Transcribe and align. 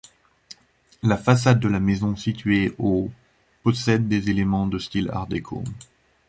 La 1.03 1.15
façade 1.15 1.59
de 1.59 1.67
la 1.67 1.79
maison 1.79 2.15
située 2.15 2.73
au 2.79 3.11
possède 3.61 4.07
des 4.07 4.31
éléments 4.31 4.65
de 4.65 4.79
style 4.79 5.11
Art 5.11 5.27
déco. 5.27 5.63